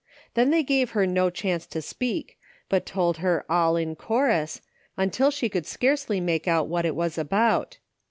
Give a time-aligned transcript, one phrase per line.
[0.33, 4.59] Then they gave her no chance to speak, but told her all in chorus,
[4.97, 7.77] until she could scarcely make out what it was about.